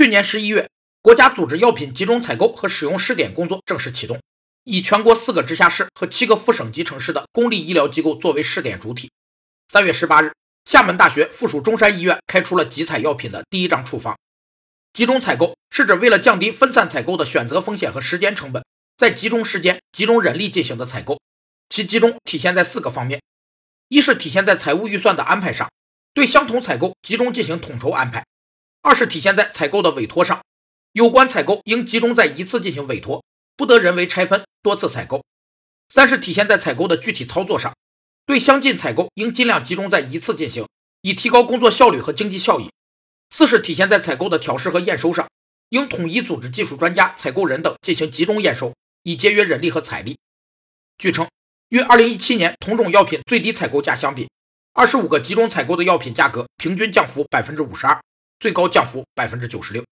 [0.00, 0.66] 去年十一月，
[1.02, 4.18] 国家组织药品集中采购和使用试点工作正式启动，
[4.64, 9.10] 以全国四个直辖市和七个副省级城市的公立医疗机构作为试点主体。
[9.68, 10.32] 三月十八日，
[10.64, 14.18] 厦门大学附属中山医院开出了集采药品的第一张处方。
[14.94, 18.64] 集中采购是指为了降低分散采购的选择风险和时间成本，
[18.96, 21.20] 在集中时间、集中人力进行的采购。
[21.68, 23.20] 其集中体现在四个方面：
[23.88, 25.70] 一是体现在财务预算的安排上，
[26.14, 28.24] 对相同采购集中进行统筹安排。
[28.82, 30.42] 二是体现在采购的委托上，
[30.92, 33.22] 有关采购应集中在一次进行委托，
[33.56, 35.22] 不得人为拆分多次采购。
[35.90, 37.74] 三是体现在采购的具体操作上，
[38.24, 40.66] 对相近采购应尽量集中在一次进行，
[41.02, 42.70] 以提高工作效率和经济效益。
[43.28, 45.28] 四是体现在采购的调试和验收上，
[45.68, 50.16] 应统一组织技术专家、采购人等进行集中验收，以节约人力和财力。
[50.96, 51.28] 据称，
[51.68, 54.30] 与2017年同种药品最低采购价相比，
[54.72, 58.00] 二十五个集中采购的药品价格平均降幅百分之五十二。
[58.40, 59.84] 最高降幅百分之九十六。